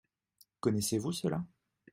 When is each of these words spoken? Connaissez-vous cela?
Connaissez-vous 0.61 1.11
cela? 1.11 1.43